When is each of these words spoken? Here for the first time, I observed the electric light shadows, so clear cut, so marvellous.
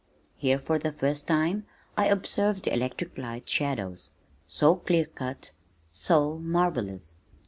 Here 0.35 0.57
for 0.57 0.79
the 0.79 0.91
first 0.91 1.27
time, 1.27 1.67
I 1.95 2.07
observed 2.07 2.63
the 2.63 2.73
electric 2.73 3.15
light 3.19 3.47
shadows, 3.47 4.09
so 4.47 4.77
clear 4.77 5.05
cut, 5.05 5.51
so 5.91 6.39
marvellous. 6.39 7.17